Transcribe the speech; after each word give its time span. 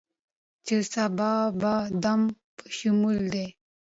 چې 0.65 0.75
سبا 0.93 1.31
به 1.61 1.73
دما 2.03 2.35
په 2.57 2.65
شمول 2.77 3.19
دې 3.33 3.47